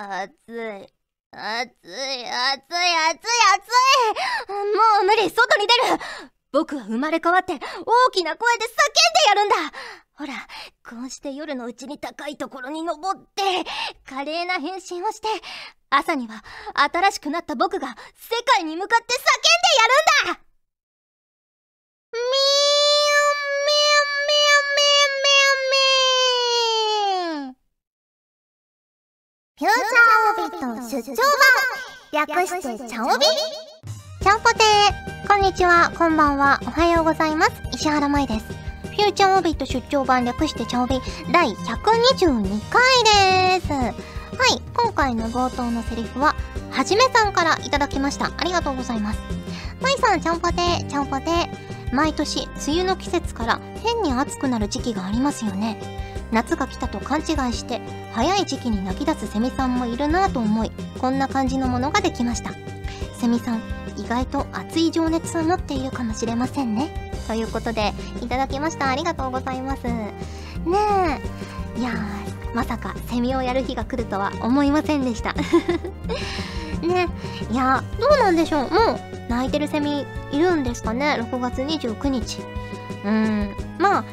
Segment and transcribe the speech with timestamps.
[0.00, 0.88] 暑い。
[1.32, 1.84] 暑い、暑い、暑い、
[3.00, 3.68] 暑
[4.08, 4.52] い。
[4.52, 4.56] も
[5.02, 6.00] う無理、外に出る。
[6.52, 9.54] 僕は生まれ変わって大きな声で叫んでやるんだ
[10.14, 10.32] ほら、
[10.84, 13.42] こうして夜のうちに高いところに登って、
[14.04, 15.28] 華麗な変身をして、
[15.90, 16.42] 朝には
[16.74, 17.94] 新しくなった僕が世
[18.56, 19.18] 界に向かって叫
[20.28, 20.40] んでやるんだ
[22.12, 22.79] みー
[29.60, 31.16] フューチャーオビット出張
[32.16, 33.26] 版略してチャオビ
[34.22, 37.52] ちゃんぽてーこんにちは、こんばんは、おはようございます。
[37.74, 38.46] 石原舞です。
[38.46, 40.98] フューチャーオビット出張版略してチャオビ
[41.30, 43.70] 第122回です。
[43.70, 43.90] は
[44.48, 46.34] い、今回の冒頭のセリフは、
[46.70, 48.32] はじめさんからいただきました。
[48.34, 49.18] ありがとうございます。
[49.82, 51.94] 舞さん、ちゃんぽてー、ちゃんぽてー。
[51.94, 56.00] 毎年、梅雨の季節から変に暑くなる時期がありますよね。
[56.32, 57.80] 夏が来たと勘違いして
[58.12, 62.52] 早い時期に泣き出すセミさんもいるなぁと思いこんな感じのものができました。
[63.18, 63.60] セミさん
[63.96, 67.12] 意外と熱い情熱を持っているかもしれませんね。
[67.26, 67.92] ということで
[68.22, 68.88] いただきました。
[68.88, 69.84] ありがとうございます。
[69.84, 70.18] ね
[71.76, 71.80] え。
[71.80, 71.92] いや
[72.54, 75.34] まさかセミをやる日が来るとは思いませんでした。
[76.82, 77.08] ね
[77.50, 78.70] いやどうなんでしょう。
[78.70, 81.18] もう泣いてるセミいるんですかね。
[81.20, 82.40] 6月29日。
[83.04, 83.54] うん。
[83.78, 84.04] まあ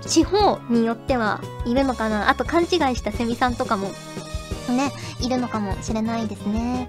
[0.00, 2.28] 地方によってはいるのかな。
[2.28, 3.88] あと勘違いしたセミさんとかも
[4.68, 6.88] ねいるのかもしれないですね。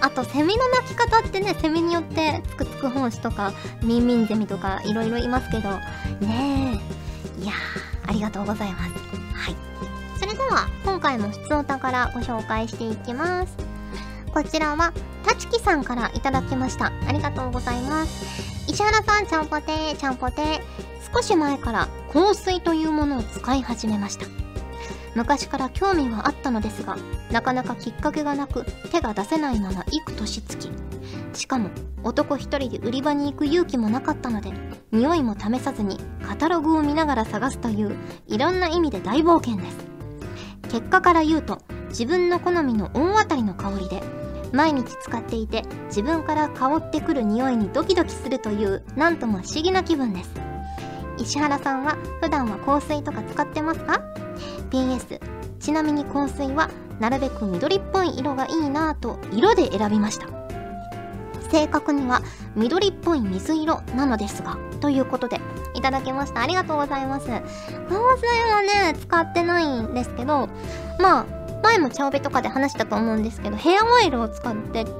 [0.00, 3.52] あとセミの鳴き方ってねセミによってつくつく胞子とか
[3.82, 5.70] ミンミンゼミとかいろいろいますけど
[6.20, 6.80] ね
[7.38, 7.42] え。
[7.42, 7.52] いや
[8.06, 8.92] ありがとうございます。
[9.34, 9.56] はい。
[10.18, 13.56] それでは今回も質問からご紹介していきます。
[14.32, 14.92] こちらは
[15.26, 16.92] たちきさんからいただきました。
[17.06, 18.70] ありがとうございます。
[18.70, 19.96] 石原さんちゃんぽてー。
[19.96, 20.60] ちゃんぽてー。
[21.12, 24.26] 少し前から香水というものを使い始めました。
[25.16, 26.96] 昔から興味はあったのですが
[27.32, 30.70] なかなかきっかけがなく手が出せないまま幾年月
[31.32, 31.70] しかも
[32.04, 34.52] 男一人で売り場に行く勇気もなかったので
[34.92, 39.78] 匂いも試さずにカタログを見ながら探すといういろんな意味で大冒険です。
[40.68, 44.02] 結果から言うと自分の好みの大当たりの香りで
[44.56, 50.30] 毎日使っていて自分から香ってくる匂いにドキドキするというなんとも不思議な気分です。
[51.18, 54.00] 石原さんは普段は香水とか使ってますか
[54.70, 55.20] ?PS
[55.60, 60.26] ちなみに香水はなるべく緑っぽい色がいいなぁと色で選びました。
[61.50, 62.22] 正確には
[62.56, 65.38] 緑っぽい水色なのですがということで
[65.74, 66.40] いただきました。
[66.40, 67.26] ありがとうございます。
[67.26, 67.42] 香水
[68.50, 70.48] はね使ってないんですけど
[70.98, 71.35] まあ
[71.66, 74.90] 前も茶帯とかで話したと思うんですけどヘアオイルを使ってて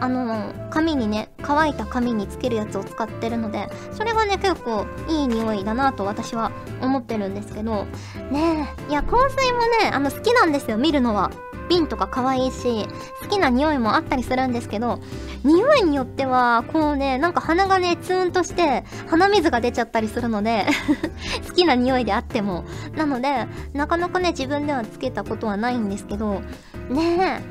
[0.00, 6.50] あの髪にね乾いた髪につけるやつを使ってるのでそれがね結構いい匂いだなと私は
[6.82, 7.84] 思ってるんですけど
[8.30, 11.30] ねえいや香水もねあの好きなんですよ見るのは。
[11.68, 12.86] 瓶とか可愛いし
[13.22, 15.00] 好きな匂いもあったりするんですけど
[15.44, 20.66] 匂いによってはこうねなんか鼻がねツーンとして鼻水が出ちゃったりするので
[21.48, 22.64] 好きな匂いであっても。
[22.96, 26.40] なのでなかなかね自分ではつけたことはないんですけど
[26.88, 27.42] ね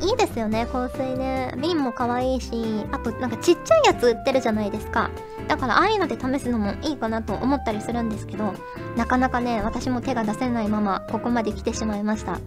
[0.00, 1.54] えいいですよね香水ね。
[1.60, 2.50] 瓶も可愛いし
[2.92, 5.10] あとなんかちっちゃいやつ売ってるじゃないですか。
[5.48, 8.54] だからああいうので試すのもいいかなと思ったりするんですけど
[8.96, 12.38] なかなかね私も手が出せないままここまで来てしまいました。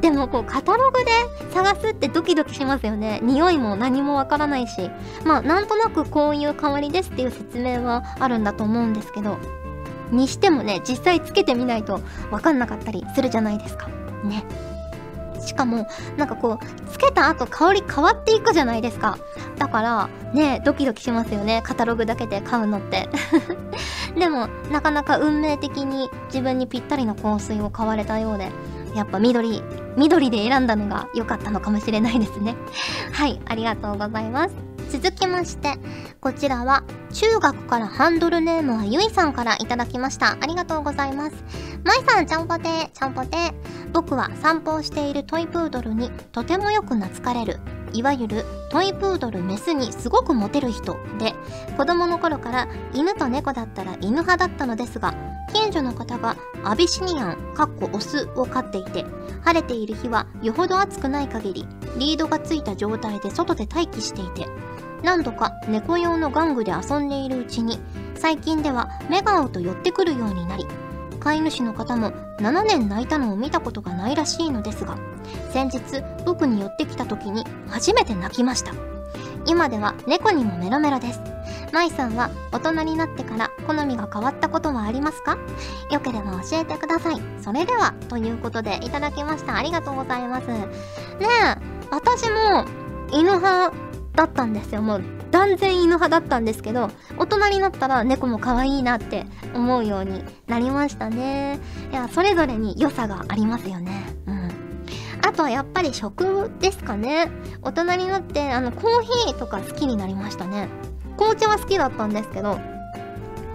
[0.00, 1.10] でもこうカタログで
[1.52, 3.20] 探すってドキドキしますよね。
[3.22, 4.90] 匂いも何もわからないし。
[5.24, 9.38] まあなんとなくこういう香りですっていう説明はあるんだと思うんですけど。
[10.10, 12.00] にしてもね実際つけてみないと
[12.30, 13.88] わかんなかったりするじゃないですか。
[14.24, 14.44] ね。
[15.40, 19.18] しかもなんかこうつけた後香り変わっていくじゃないですか。
[19.58, 21.62] だからねドキドキしますよね。
[21.64, 23.08] カタログだけで買うのって。
[24.18, 28.50] でもなかなか運命的に自分にぴったりの香水を買われたようで。
[28.98, 29.62] やっぱ緑
[29.96, 32.56] 緑で選んだのが良かったのかもしれないですね。
[33.12, 34.54] はいありがとうございます。
[34.90, 35.78] 続きまして
[36.20, 36.82] こちらは
[37.12, 40.32] 中学からハンドルネームはゆいさんからいただきました。
[40.40, 41.36] ありがとうございます。
[41.84, 43.52] まいさんちゃんぽてーちゃんぽてー。
[43.92, 47.60] 僕は散歩をしているトイプードルにとてもよく懐かれる
[47.92, 51.34] いわゆるトイプードルメスにすごくモテる人で
[51.76, 55.14] 子供の頃から犬と猫だったら犬派だったのですが
[55.52, 59.04] 近所の方がアビシニアンかっこオスを飼っていて
[59.42, 61.66] 晴れている日はよほど暑くない限り
[61.98, 64.46] リードがついた状態で外で待機していて
[65.02, 67.78] 何度か猫用の玩具で遊んでいるうちに
[68.16, 70.66] 最近では目が合うと寄ってくるようになり
[71.20, 74.98] 飼い主の方も7年泣いたのを見たことがないらしいのですが
[75.52, 75.80] 先日
[76.24, 78.97] 僕に寄ってきた時に初めて泣きました。
[79.48, 81.20] 今では猫にもメロメロです
[81.72, 85.38] まいさんは大人になってから好みが変わったことはありますか？
[85.90, 87.20] よければ教えてください。
[87.42, 89.56] それでは、ということでいただきました。
[89.56, 90.46] ありがとうございます。
[90.46, 90.66] ね
[91.20, 91.56] え、
[91.90, 92.64] 私も
[93.12, 93.74] 犬派
[94.14, 94.80] だったんですよ。
[94.82, 101.58] もう断然犬派だったんですけど、大人になったら猫も可愛いなって思うようになりましたね。
[101.92, 104.07] いや、それぞれに良さがありますよね。
[105.28, 107.30] あとはやっぱり食ですかね。
[107.60, 110.70] 大人になって、あの、コーヒーとか好きになりましたね。
[111.18, 112.58] 紅茶は好きだったんですけど、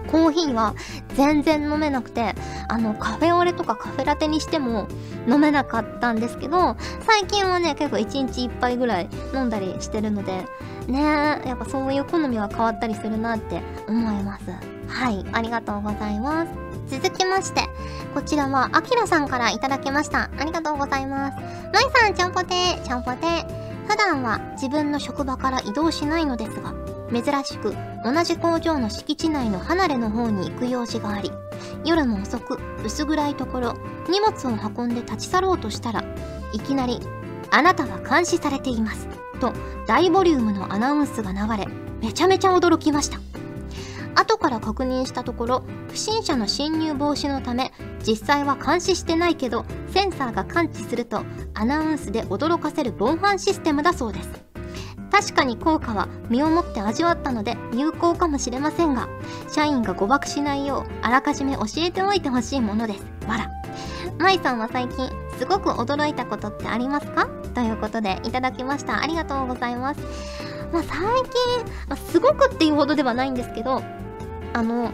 [0.06, 0.76] コーヒーは
[1.16, 2.36] 全然飲めなくて、
[2.68, 4.86] あの、カフェオレとかカフェラテにしても
[5.26, 10.44] 飲めなかったんですけど、最近はね、結構1日1杯ぐらい飲んだりしてるので、
[10.86, 14.44] ねやっぱそういう好みは変わったりするなって思います。
[14.86, 16.63] はい、ありがとうございます。
[16.86, 17.62] 続きまして、
[18.14, 20.30] こちらは、あきらさんからいただきました。
[20.38, 21.36] ありがとうございます。
[21.72, 23.64] まいさん、ちゃんぽてー、ちゃんぽてー。
[23.88, 26.72] 普段は自分の職場から移動しないのですが、
[27.12, 31.30] 珍しく同じ工場の敷地内の離れの方に行く用事があり、
[31.84, 33.74] 夜も遅く薄暗いところ、
[34.08, 36.04] 荷物を運んで立ち去ろうとしたら、
[36.52, 37.00] いきなり、
[37.50, 39.06] あなたは監視されています。
[39.40, 39.52] と
[39.86, 41.68] 大ボリュームのアナウンスが流れ、
[42.00, 43.18] めちゃめちゃ驚きました。
[44.44, 47.72] から確認したところ不審者の侵入防止のため
[48.06, 51.22] 実際は監視してないけどセンサーが感知すると
[51.54, 54.44] アナウンスで驚かせる防犯システムだそうです。
[55.10, 59.08] 確かに効果は身をもって味わったので有効かもしれませんが
[59.48, 63.04] 社員が誤爆しないようあらかじめ教えておいてほしいものです。
[63.26, 63.50] わら
[64.18, 65.08] 舞さんは最近
[65.38, 67.28] すごく驚いたことってありますか？
[67.54, 69.00] ということでいただきました。
[69.00, 70.00] ありがとうございます。
[70.72, 71.04] まあ、最近、
[71.88, 73.80] まあ、すごくっていうほどではないんですけど
[74.54, 74.90] あの、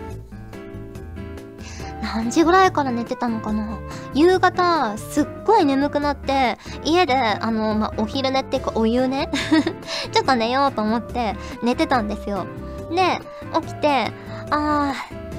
[2.02, 3.78] 何時ぐらいから寝てたのかな？
[4.14, 9.30] 夕方、すっごい眠くなって、家で、あの、まお昼寝っていうかお湯ね
[10.10, 12.46] ちょっと寝ようと思って寝てたんですよ。
[12.90, 13.20] で、
[13.60, 14.10] 起きて、
[14.50, 14.92] あ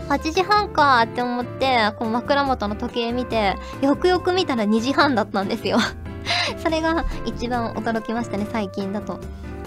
[0.07, 5.79] ー、8時半かって思って、こう枕元の時計見て、よくよく見たら2時半だったんですよ
[6.63, 9.19] それが一番驚きましたね、最近だと。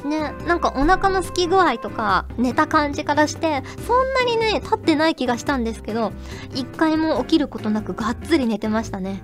[0.05, 6.13] ね、なんかお腹の空き具合とか寝た感じからしてそんなにね立ってない気がしたんですけど
[6.55, 9.23] 一回も起きることなくがっつり寝てましたね。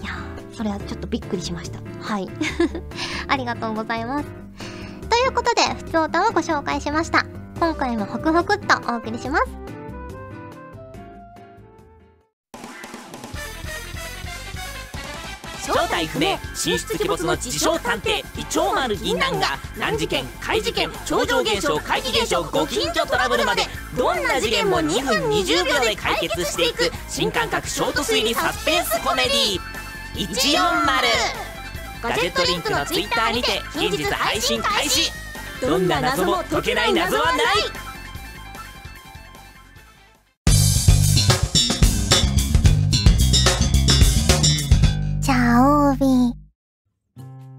[0.00, 1.80] いやーそれはちょっとびっくりしました。
[2.00, 2.28] はい。
[3.26, 4.26] ありがとうございます。
[5.08, 7.26] ということで普通歌をご紹介しました。
[7.58, 9.79] 今回もホクホクっとお送りします。
[16.00, 23.62] 正体不明神出鬼没の自称探偵イチョウマル銀杏が難事件怪事件超常現象怪奇現象ご近所トラブルまで
[23.96, 29.60] どんな事件も2分20秒で解決していく新感覚ショート推理サスペンスコメディ
[30.26, 31.50] 140
[32.02, 35.12] ガジェットリンクの Twitter にて近日配信開始。
[35.60, 37.89] どんな謎も解けない謎はない。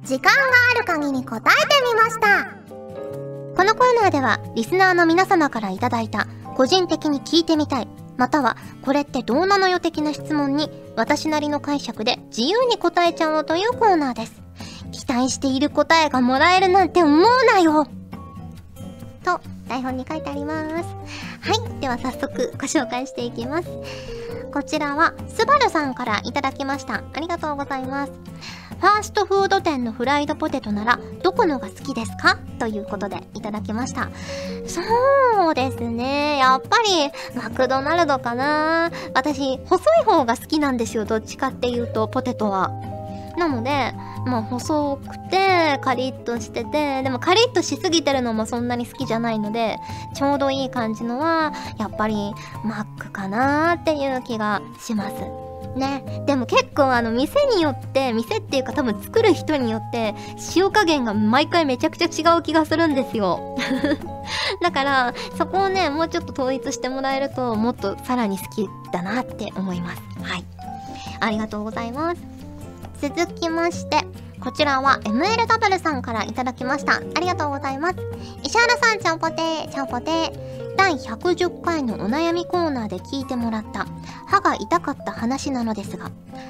[0.03, 0.39] 時間が
[0.75, 2.61] ある限り答えてみました。
[3.55, 7.87] このコーナーではリスナーの皆様からいただいた個人的に聞いてみたい
[8.17, 14.41] またはこれってどうなのよ的な質問に私なりの解釈で自由に答えちゃおうというコーナーです。
[14.91, 17.85] 期待している答えがもらえるなんて思うなよ。
[19.23, 19.39] と
[19.71, 20.89] 台本に書いてあります
[21.39, 23.69] はいでは早速ご紹介していきます
[24.51, 28.11] こちらはスバルさんからいただきましたありがとうございます
[28.81, 32.39] ファーストフード店のフライドポテトならどこのが好きですか？
[32.59, 34.09] ということでいただきました。
[34.65, 36.39] そうですね。
[36.39, 38.89] やっぱりマクドナルドかな。
[39.13, 41.05] 私、細い方が好きなんですよ。
[41.05, 42.71] どっちかっていうと、ポテトは。
[43.41, 43.69] なので、
[44.25, 49.77] まあ細くてカリッとしてて、でもカリッとしすぎてるのもそんなに好きじゃないので、
[50.13, 52.15] ちょうどいい感じのは、やっぱり
[52.63, 55.15] マックかなっていう気がします。
[55.75, 56.23] ね。
[56.27, 60.13] でも結構あの店によって店っていうか多分作る人によって
[60.55, 63.57] 塩加減が毎回めちゃくちゃ違う気がするんですよ。
[64.61, 70.01] だからそこをねもうちょっと統一してもらえるともっとさらに好きだなって思います。
[70.21, 70.45] はい。
[71.19, 72.40] ありがとうございます。
[73.01, 74.05] 続きまして
[74.41, 76.95] こちらは MLW さんからいただきました。
[76.95, 77.95] ありがとうございます。
[78.43, 80.75] 石原さん、ちゃんぽてー、ちゃんぽてー。
[80.75, 83.85] 第110回のお悩みコーナーで聞いてもらった
[84.25, 86.09] 歯が痛かった話なのですが、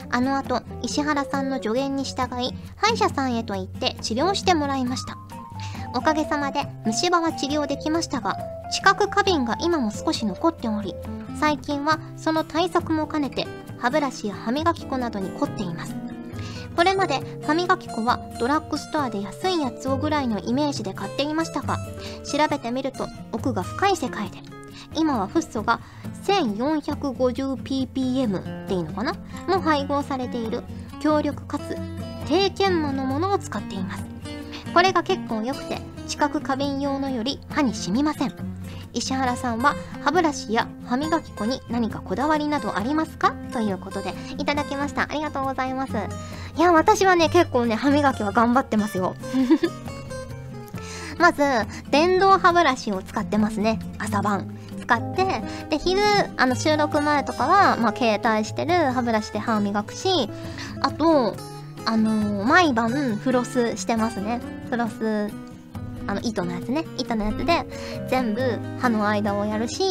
[0.09, 5.17] あの後、石原さんの助言に従い、歯医者さんへと行って治療してもらいました。
[5.93, 8.37] おかげさまで虫歯は治療できましたが、
[8.71, 10.95] 知覚過敏が今も少し残っており、
[11.41, 13.45] 最近はその対策も兼ねて
[13.79, 16.10] 歯ブラシや歯磨き粉などに凝っています。
[16.75, 21.77] これまで歯磨き粉はドラッグストアで安いやつをぐらいのイメージで買っていましたが
[22.23, 24.39] 調べてみると奥が深い世界で
[24.95, 25.79] 今はフッ素が
[26.23, 29.13] 1450ppm っていいのかな？
[29.47, 30.63] も配合されている
[30.99, 31.77] 強力かつ
[32.27, 34.03] 低研磨のものを使っています。
[34.73, 38.33] これが結構良くて知覚過敏用のより歯に染みません。
[38.93, 43.33] 石原さんは歯ブラシや歯磨き粉に何かこだわりなどありますか？
[43.53, 45.03] ということでいただきました。
[45.03, 45.93] ありがとうございます。
[46.57, 49.15] いや私はね結構ね歯磨きは頑張ってますよ。
[51.17, 51.43] まず
[51.91, 53.79] 電動歯ブラシを使ってますね。
[53.99, 54.57] 朝晩。
[54.81, 56.01] 使ってで昼
[56.37, 60.29] あの収録前とかは、まあ、携帯してる歯ブラシで歯を磨くし
[60.81, 61.35] あと
[61.85, 64.41] あのー毎晩フロスしてますね。
[64.69, 65.29] フロス
[66.11, 66.83] あの糸のやつね。
[66.97, 67.65] 糸のやつで
[68.09, 68.41] 全部
[68.81, 69.81] 歯の間をやるし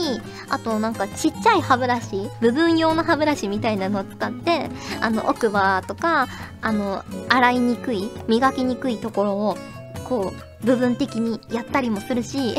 [0.50, 4.68] あとなんかちっちゃい歯ブラシ部分用の歯ブラシみたいなのを使って
[5.00, 6.28] あの奥歯とか
[6.60, 9.56] あの洗いにくい磨きにくいところを
[10.04, 10.30] こ
[10.62, 12.54] う部分的にやったりもするし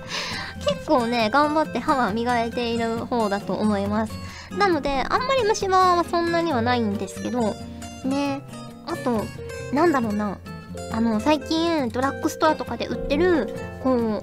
[0.66, 4.14] 結構ね頑張って歯は磨いている方だと思います。
[4.56, 7.54] なのであんまり虫歯はそんなにはないんですけど
[8.06, 8.40] ね。
[8.86, 9.26] あと
[9.74, 10.38] なんだろうな。
[10.94, 14.22] あの最近ドラッグストアとかで売ってるこ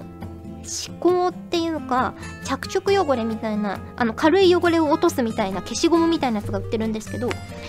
[0.64, 2.14] 歯垢っていうか
[2.46, 7.28] 着色汚れみたいなあの軽い汚れを落とすみたいな消しゴムみたいなやつが売ってるんですけど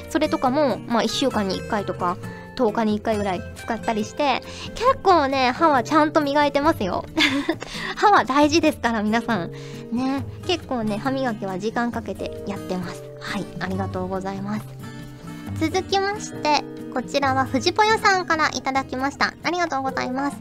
[0.09, 2.15] それとかもまあ1週間に1回とか
[2.55, 4.41] 10日に1回ぐらい使ったりして
[4.75, 7.03] 結構ね歯はちゃんと磨いてますよ。
[7.97, 9.51] 歯は大事ですから皆さん。
[9.91, 13.03] ね結構ね歯磨きは時間かけてやってます。
[13.19, 14.65] はいありがとうございます。
[15.59, 19.33] 続きましてこちらは藤ぽよさんからいただきました。
[19.43, 20.37] ありがとうございます。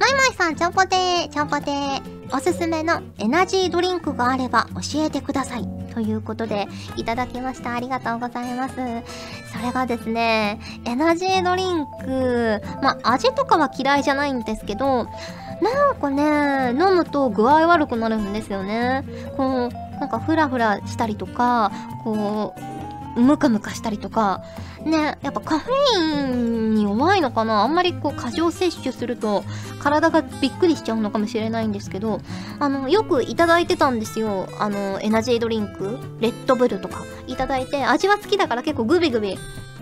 [0.00, 1.28] まいまいさんちゃんぽてー。
[1.28, 2.36] ちゃんぽてー。
[2.36, 5.68] おすすめのエナジードリンクがあれば教えてください。
[5.94, 6.66] ということで
[6.96, 7.74] いただきました。
[7.74, 8.74] ありがとうございます。
[8.74, 8.80] そ
[9.64, 12.60] れがですねエナジードリンク。
[12.82, 15.06] ま味とかは嫌いじゃないんですけど
[15.60, 19.04] なんかね飲むと具合悪くなるんですよね。
[19.36, 19.68] こう
[20.00, 21.70] なんかフラフラしたりとか
[22.02, 22.71] こう
[23.16, 24.42] ムカムカしたりとか
[24.84, 27.62] ねやっぱカフェインに弱いのかな？
[27.62, 29.44] あんまりこう過剰摂取すると
[29.80, 32.20] 体がびっくりしちゃうのかもしれないんですけど
[32.58, 34.48] あのよくいただいてたんですよ。
[34.58, 39.38] あのエナジードリンクレッドブルとかいただいて味は好きだから結構グビグビ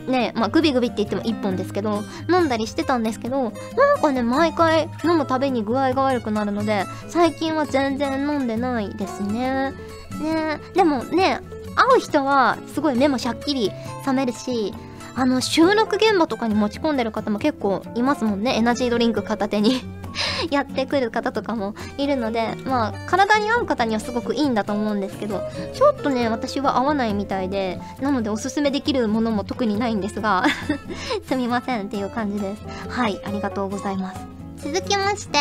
[0.07, 9.73] ねまあグビグビって言っても1本ですけど飲んだりしてたんですけどなんかね毎回飲むたびに具合が悪くなるので最近は全然飲んでないですね。
[10.21, 11.41] ねでもね
[11.81, 14.75] 会う人はすごい目もしゃっきり覚めるし
[15.15, 18.55] あの収録現場とかに持ち込んでる方も結構いますもんね。
[18.55, 19.83] エナジードリンク片手に
[20.51, 25.43] やってくる方とかもいるのでまあ体に合う方にはすごくいいんだと思うんですけど
[25.75, 30.45] ちょっとね私は合わないみたいでなのでおすすめできるものも特にないんですが
[31.27, 32.63] すみませんっていう感じです。
[32.89, 34.40] はいありがとうございます。
[34.63, 35.41] 続きまして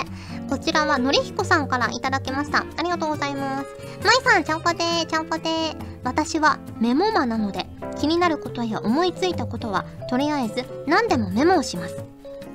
[0.50, 2.66] こちらはのりひこさんからいただきました。
[2.78, 3.68] ありがとうございます。
[4.04, 5.76] まいさんちゃんぽてーちゃんぽてー。
[6.04, 7.68] 私はメモマなので
[8.00, 12.04] 気になることや思いついたことはとりあえず何でもメモをします。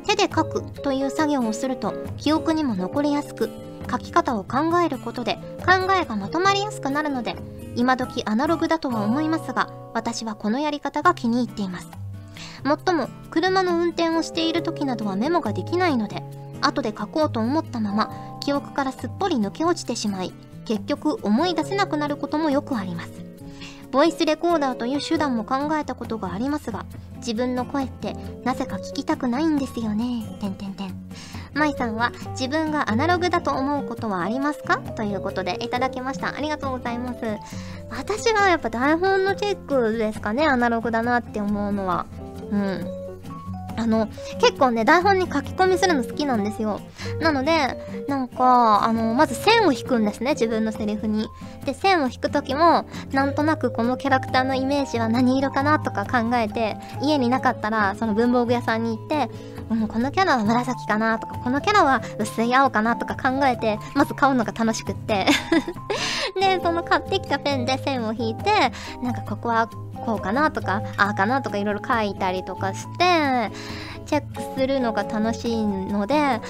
[0.06, 3.50] 手で書くという作業をすると記憶にも残りやすく
[3.90, 7.36] 書き方を考えることで考えがまとまりやすくなるので
[7.76, 11.88] 今時アナログだとは思いますが私はこのやり方が気に入っています。
[12.64, 16.22] もっとも車の運転をしている時などはメモができないので
[16.60, 20.32] 後で書こうと思ったまま記憶からすっぽり抜け落ちてしまい
[20.64, 23.12] 結局思い出せなくなることもよくあります。
[23.90, 26.84] ボイスレコーダーという手段も考えたことがありますが
[27.18, 30.36] 自分の声ってなぜか聞きたくないんですよね。
[30.40, 30.92] てんてんてん。
[31.52, 34.78] まいさんは自分がアナログだと思うことはありますか？
[34.78, 36.34] ということでいただきました。
[36.34, 37.20] ありがとうございます。
[37.90, 42.06] 私はやっぱ台本のチェックですかねアナログだなって思うのは。
[42.50, 43.03] うん。
[43.76, 44.08] あの、
[44.40, 46.80] 結構ね、台本に書き込みするの好きなんですよ。
[47.20, 47.76] なので、
[48.08, 51.28] なんか、あの、まず線を引くんですね、自分のセリフに。
[51.64, 59.30] で、線を引くときも、なんとなくこのキャラクターのイメージは何色かなとか考えて、家になかったら、その文房具屋さんに行って、
[59.70, 65.26] うん、このキャラは紫かなとか、このキャラは薄い青かなとか考えて、まず買うのが楽しくって。
[66.38, 69.68] で、その買ってきたペンで線を引いて、なんかここは
[70.04, 73.50] こうかなとか、ああかなとかいろいろ書いたりとかして、
[74.06, 76.40] チェックするのが楽しいので、あ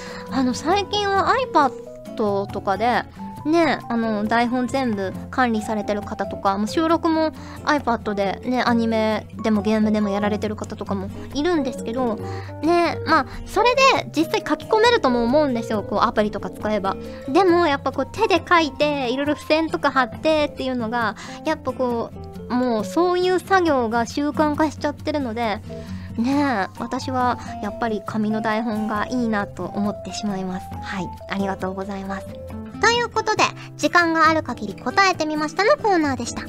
[0.43, 3.03] の、最近は iPad とかで、
[3.45, 7.31] ね、あの台本全部管理されてる方とかもう収録も
[7.63, 12.15] iPad でねアニメでもゲームでもやられてる方とかもいるんですけど
[12.63, 13.81] ねまあそれで
[14.15, 16.97] 実際書き込めるとも思うんですよこうアプリとか使えば。
[17.31, 25.61] でもやっぱこう手で書いていろいろ付箋とか貼ってっていうのがやっぱこうもうそういう作業が習慣化しちゃってるので
[26.17, 30.67] ねえ私はやっぱり紙の台本がいいなと思ってしまいます。
[30.81, 32.27] はいありがとうございます。
[32.81, 33.43] ということで
[33.77, 36.43] 時間がある限り答えてみましたのコーナーでした。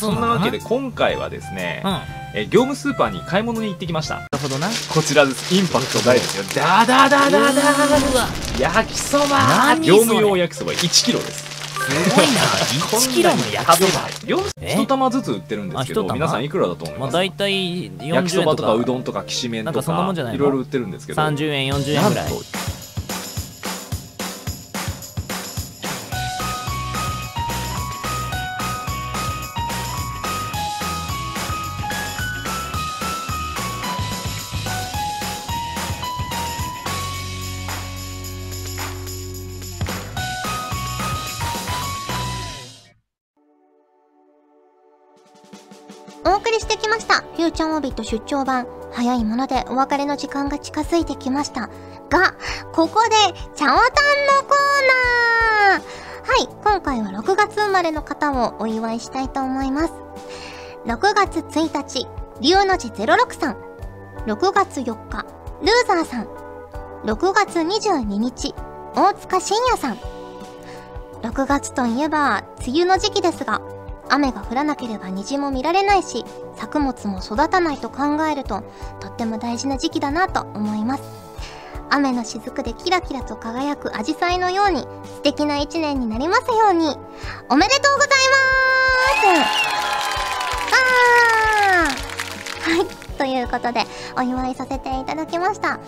[0.00, 1.90] そんなわけで今回はですね、うん。
[1.90, 2.02] な
[2.34, 4.16] え業務スーパーに買い物に行ってきました。
[4.32, 4.68] るほどな。
[4.92, 5.54] こちらです。
[5.54, 6.44] インパクト大ですよ。
[6.54, 7.62] ダダダダダ
[8.58, 9.38] 焼きそば。
[9.74, 11.57] 何業務用焼きそば1キロです
[11.88, 12.40] すごいな。
[12.98, 14.08] 1キロの焼きそば。
[14.26, 20.38] 業務え1玉ずつ売ってるんですけど皆さんいくらだと思いまあます大体40焼きそば円とかとかうどんとかきしめんとなんかそんなもかんじゃないの？
[20.38, 21.22] いろいろ売ってるんですけど。
[21.22, 22.30] 30円40円ぐらい
[48.02, 48.66] フューチャーオービット出張版。
[48.92, 51.68] 早いものでお別れの時間が近づいてきました。
[52.08, 52.34] が、
[52.72, 53.10] ここで、
[53.54, 53.78] チャオタンの
[54.42, 54.78] コー
[55.72, 59.92] ナーはい、今回は6月生まれの方をお祝いしたいと思います。
[60.86, 62.06] 6月1日、
[62.40, 63.56] 龍の字06さん。
[64.26, 65.26] 6月4日、
[65.62, 66.28] ルーザーさん。
[67.04, 68.54] 6月22日、
[68.94, 69.98] 大塚信也さん。
[71.22, 73.60] 6月といえば、梅雨の時期ですが、
[74.10, 76.24] 雨が降らなければ虹も見られないし
[76.56, 78.62] 作物も育たないと考えると
[79.00, 81.02] とっても大事な時期だなと思います。
[81.90, 86.98] 雨の雫でキラキラと輝くアジサイのように素敵な一年になりますように。
[87.48, 88.44] おめでとうございま
[89.16, 89.48] す。
[90.74, 92.76] あー。
[92.76, 93.07] はい。
[93.18, 93.82] ということで
[94.16, 95.80] お祝いさせていただきました。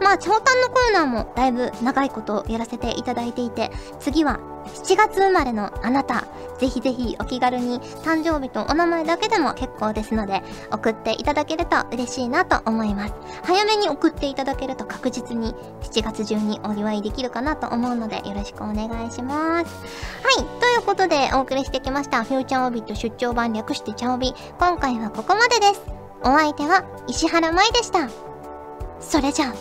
[0.00, 6.24] まあ長短のコーナーもだいぶ長いことやらせていただいていて次は7月生まれのあなた。
[6.58, 13.14] ぜひぜひお気軽に誕生日とお名前だけでも結構ですので送っていただけると嬉しいなと思います。
[13.42, 19.74] 早めに送っていただけると確実に7月中にお祝いできるかなと思うのでよろしくお願いします。
[20.22, 22.24] はいということでお送りしてきました。
[22.24, 24.34] フューチャーオビット出張版略してチャオビ。
[24.58, 25.99] 今回はここまでです。
[26.22, 28.08] お相手は石原舞でした。
[29.00, 29.54] それじゃあ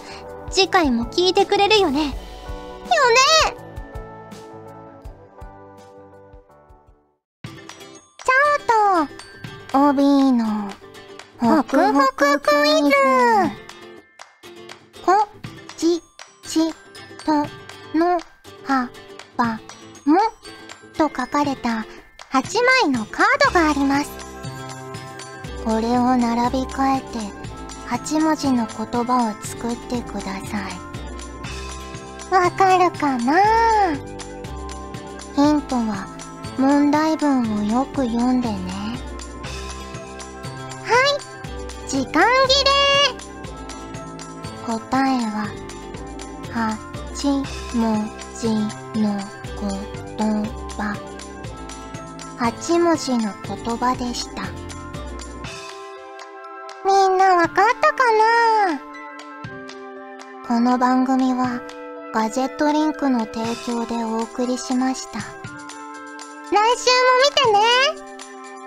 [0.52, 2.06] 次回も聞いてくれるよね。
[2.06, 2.16] よね。
[8.24, 8.34] ちゃ
[9.72, 10.70] おと OB の
[11.40, 12.90] ホクホククイズ。
[15.06, 15.28] こ
[15.78, 16.02] ち
[16.46, 16.74] ち
[17.26, 17.32] と
[17.98, 18.20] の
[18.66, 18.90] は
[19.38, 19.60] ば
[20.06, 20.20] も
[20.98, 21.86] と書かれた
[22.32, 24.19] 8枚のカードがあります。
[25.66, 27.20] これを並び替えて
[27.88, 30.72] 8文字の言葉を作ってください。
[32.34, 33.34] わかるかな？
[35.36, 36.08] ヒントは
[36.58, 38.58] 問題文をよく読んでね。
[40.84, 42.70] はい時間切れ。
[44.68, 45.48] 答えは
[46.54, 48.48] 8文字
[49.00, 49.18] の
[49.60, 49.70] 言
[50.78, 50.80] 葉。
[52.38, 54.44] 8文字の言葉でした。
[57.30, 58.04] みんなわかったか
[58.74, 60.48] な？
[60.48, 61.62] この番組は
[62.12, 65.20] ガジェットリンクの提供でお送りしました。
[65.20, 65.24] 来
[66.50, 66.58] 週も
[67.22, 67.60] 見てね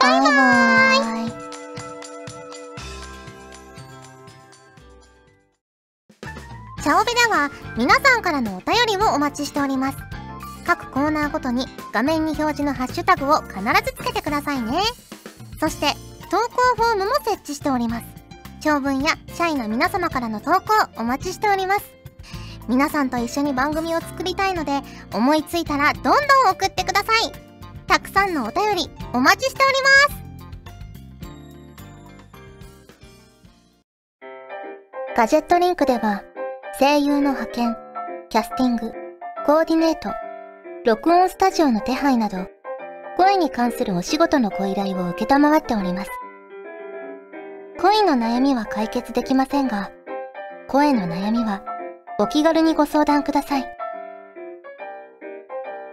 [0.01, 0.27] バイバ
[1.27, 1.33] イ
[6.85, 9.99] チャオベでは皆さんからのお便りをお待ちしております。
[10.65, 14.83] 各コーナーごとに画面に表示のハッシュタグを必ずつけてくださいね。
[15.59, 15.97] そして
[16.31, 18.22] 投稿フォームも設置しております。
[18.63, 20.61] 長文や社員の皆様からの投稿
[20.97, 21.93] お待ちしております。
[22.69, 26.15] 皆さんと一緒に番組を作りたいので、思いついたらどんどん
[26.53, 27.33] 送ってください。
[27.89, 30.23] たくさんのお便りお待ちしております。
[35.17, 36.23] ガジェットリンクでは、
[36.79, 37.77] 声優の派遣、
[38.31, 38.93] キャスティング、
[39.45, 40.11] コーディネート、
[40.87, 42.47] 録音スタジオの手配など、
[43.17, 46.11] 声に関するお仕事のご依頼を受けたまわっております。
[47.83, 49.91] 恋の悩みは解決できませんが、
[50.69, 51.65] 声の悩みは
[52.21, 53.65] お気軽にご相談ください。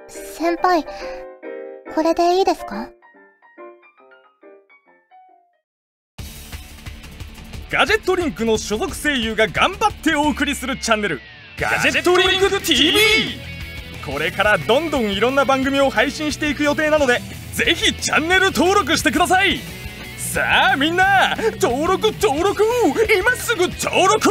[0.07, 0.85] 先輩、
[1.95, 2.89] これでいいですか？
[7.71, 11.19] ガジェットリンクの所属声優が頑張ってお送りするチャンネル
[11.59, 12.99] ガジェットリンク TV
[14.05, 17.19] これからどんどんいろんな番組を配信していく予定なので
[17.53, 19.59] ぜひチャンネル登録してください。
[20.29, 22.63] さあみんな登録登録。
[23.17, 24.29] 今すぐ登録